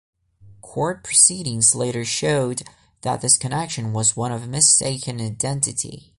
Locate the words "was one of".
3.93-4.49